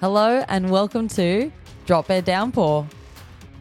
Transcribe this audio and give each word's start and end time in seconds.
Hello 0.00 0.42
and 0.48 0.70
welcome 0.70 1.08
to 1.08 1.52
Drop 1.84 2.06
Bear 2.06 2.22
Downpour. 2.22 2.88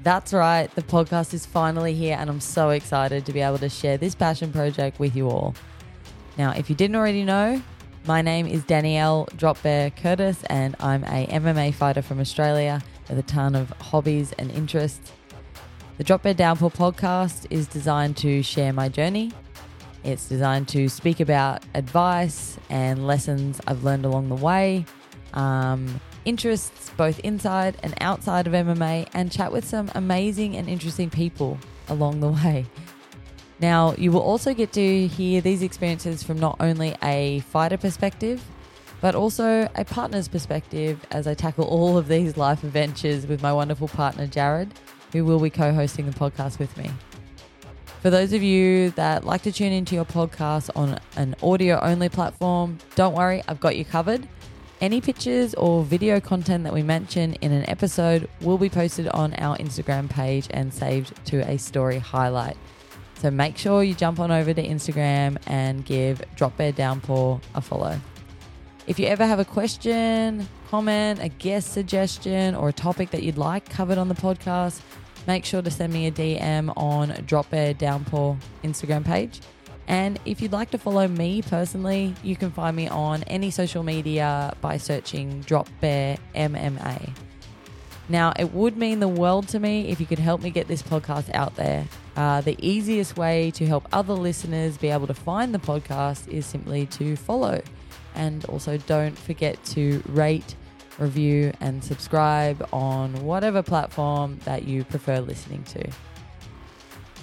That's 0.04 0.32
right, 0.32 0.74
the 0.74 0.82
podcast 0.82 1.34
is 1.34 1.46
finally 1.46 1.94
here 1.94 2.16
and 2.18 2.30
I'm 2.30 2.40
so 2.40 2.70
excited 2.70 3.26
to 3.26 3.34
be 3.34 3.42
able 3.42 3.58
to 3.58 3.68
share 3.68 3.98
this 3.98 4.16
passion 4.16 4.54
project 4.54 5.00
with 5.00 5.18
you 5.18 5.30
all. 5.30 5.54
Now, 6.38 6.52
if 6.52 6.70
you 6.70 6.78
didn't 6.78 6.96
already 6.96 7.26
know, 7.26 7.62
my 8.06 8.22
name 8.22 8.48
is 8.48 8.64
Danielle 8.64 9.28
Drop 9.36 9.62
Bear 9.64 9.90
Curtis 9.90 10.42
and 10.46 10.78
I'm 10.80 11.04
a 11.04 11.28
MMA 11.28 11.74
fighter 11.74 12.02
from 12.02 12.22
Australia 12.22 12.82
with 13.10 13.20
a 13.20 13.24
ton 13.24 13.54
of 13.54 13.72
hobbies 13.72 14.32
and 14.40 14.50
interests. 14.52 15.12
The 15.98 16.06
Drop 16.06 16.24
Bear 16.24 16.36
Downpour 16.36 16.72
podcast 16.72 17.48
is 17.50 17.68
designed 17.68 18.16
to 18.16 18.42
share 18.44 18.72
my 18.72 18.88
journey. 18.88 19.34
It's 20.06 20.30
designed 20.30 20.70
to 20.70 20.88
speak 20.88 21.20
about 21.20 21.64
advice 21.76 22.58
and 22.70 23.06
lessons 23.06 23.60
I've 23.68 23.84
learned 23.84 24.06
along 24.06 24.30
the 24.30 24.36
way, 24.36 24.86
um, 25.34 26.00
interests 26.30 26.92
both 26.96 27.20
inside 27.20 27.76
and 27.82 27.94
outside 28.00 28.46
of 28.46 28.54
MMA, 28.54 29.10
and 29.14 29.32
chat 29.32 29.52
with 29.52 29.66
some 29.66 29.92
amazing 29.96 30.56
and 30.56 30.70
interesting 30.70 31.10
people 31.10 31.58
along 31.88 32.20
the 32.20 32.30
way. 32.30 32.66
Now, 33.60 33.94
you 33.98 34.12
will 34.12 34.22
also 34.22 34.54
get 34.54 34.72
to 34.74 35.08
hear 35.08 35.42
these 35.42 35.64
experiences 35.64 36.22
from 36.24 36.40
not 36.40 36.56
only 36.60 36.96
a 37.04 37.40
fighter 37.52 37.78
perspective, 37.78 38.42
but 39.02 39.16
also 39.16 39.68
a 39.76 39.84
partner's 39.84 40.28
perspective 40.28 41.04
as 41.12 41.26
I 41.26 41.34
tackle 41.34 41.66
all 41.66 41.98
of 41.98 42.08
these 42.08 42.38
life 42.38 42.64
adventures 42.64 43.26
with 43.26 43.42
my 43.42 43.52
wonderful 43.52 43.88
partner, 43.88 44.28
Jared, 44.28 44.72
who 45.12 45.26
will 45.26 45.40
be 45.40 45.50
co 45.50 45.74
hosting 45.74 46.06
the 46.06 46.12
podcast 46.12 46.60
with 46.60 46.76
me. 46.78 46.90
For 48.02 48.10
those 48.10 48.32
of 48.32 48.42
you 48.42 48.92
that 48.92 49.26
like 49.26 49.42
to 49.42 49.52
tune 49.52 49.74
into 49.74 49.96
your 49.96 50.06
podcast 50.06 50.70
on 50.76 51.00
an 51.18 51.36
audio 51.44 51.80
only 51.82 52.08
platform, 52.08 52.78
don't 52.96 53.14
worry, 53.14 53.42
I've 53.48 53.60
got 53.60 53.76
you 53.76 53.84
covered. 53.84 54.26
Any 54.82 55.02
pictures 55.02 55.54
or 55.56 55.84
video 55.84 56.22
content 56.22 56.64
that 56.64 56.74
we 56.74 56.84
mention 56.84 57.34
in 57.42 57.52
an 57.52 57.70
episode 57.70 58.30
will 58.40 58.58
be 58.58 58.70
posted 58.70 59.10
on 59.10 59.34
our 59.34 59.58
Instagram 59.58 60.10
page 60.10 60.48
and 60.52 60.74
saved 60.74 61.14
to 61.26 61.40
a 61.50 61.58
story 61.58 62.00
highlight. 62.00 62.56
So 63.16 63.30
make 63.30 63.58
sure 63.58 63.84
you 63.84 63.94
jump 63.94 64.22
on 64.22 64.32
over 64.32 64.54
to 64.54 64.66
Instagram 64.66 65.38
and 65.48 65.84
give 65.84 66.22
Drop 66.38 66.56
Bear 66.56 66.72
Downpour 66.72 67.42
a 67.56 67.60
follow. 67.60 68.00
If 68.88 69.00
you 69.00 69.08
ever 69.08 69.26
have 69.26 69.40
a 69.40 69.46
question, 69.46 70.48
comment, 70.70 71.20
a 71.22 71.28
guest 71.28 71.74
suggestion, 71.74 72.56
or 72.56 72.70
a 72.70 72.74
topic 72.74 73.10
that 73.10 73.22
you'd 73.22 73.38
like 73.38 73.70
covered 73.70 73.98
on 73.98 74.08
the 74.08 74.16
podcast, 74.16 74.80
make 75.28 75.44
sure 75.44 75.62
to 75.62 75.70
send 75.70 75.92
me 75.92 76.08
a 76.08 76.12
DM 76.12 76.72
on 76.78 77.10
Drop 77.26 77.50
Bear 77.50 77.74
Downpour 77.74 78.38
Instagram 78.64 79.04
page. 79.04 79.42
And 79.90 80.20
if 80.24 80.40
you'd 80.40 80.52
like 80.52 80.70
to 80.70 80.78
follow 80.78 81.08
me 81.08 81.42
personally, 81.42 82.14
you 82.24 82.36
can 82.36 82.52
find 82.52 82.76
me 82.78 82.88
on 82.88 83.24
any 83.24 83.50
social 83.50 83.82
media 83.82 84.54
by 84.62 84.78
searching 84.78 85.42
Drop 85.42 85.68
Bear 85.82 86.18
MMA. 86.36 87.10
Now, 88.08 88.32
it 88.38 88.54
would 88.54 88.78
mean 88.78 89.00
the 89.00 89.08
world 89.08 89.48
to 89.50 89.60
me 89.60 89.88
if 89.90 90.00
you 90.00 90.06
could 90.06 90.20
help 90.20 90.42
me 90.42 90.52
get 90.52 90.68
this 90.68 90.84
podcast 90.84 91.34
out 91.34 91.56
there. 91.56 91.88
Uh, 92.16 92.42
the 92.42 92.56
easiest 92.60 93.18
way 93.18 93.50
to 93.52 93.66
help 93.66 93.88
other 93.92 94.14
listeners 94.14 94.78
be 94.78 94.90
able 94.90 95.08
to 95.08 95.14
find 95.16 95.56
the 95.56 95.60
podcast 95.60 96.28
is 96.28 96.46
simply 96.46 96.86
to 96.88 97.16
follow. 97.16 97.60
And 98.14 98.46
also, 98.46 98.78
don't 98.78 99.18
forget 99.18 99.64
to 99.66 100.04
rate, 100.10 100.56
review, 101.00 101.52
and 101.62 101.84
subscribe 101.84 102.68
on 102.72 103.14
whatever 103.24 103.64
platform 103.64 104.40
that 104.46 104.66
you 104.66 104.84
prefer 104.84 105.20
listening 105.20 105.64
to. 105.64 105.84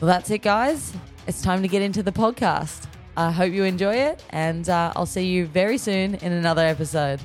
Well, 0.00 0.08
that's 0.08 0.30
it, 0.30 0.42
guys. 0.42 0.92
It's 1.26 1.42
time 1.42 1.62
to 1.62 1.68
get 1.68 1.82
into 1.82 2.04
the 2.04 2.12
podcast. 2.12 2.86
I 3.16 3.32
hope 3.32 3.52
you 3.52 3.64
enjoy 3.64 3.96
it, 3.96 4.22
and 4.30 4.68
uh, 4.68 4.92
I'll 4.94 5.06
see 5.06 5.26
you 5.26 5.46
very 5.46 5.76
soon 5.76 6.14
in 6.14 6.30
another 6.30 6.64
episode. 6.64 7.20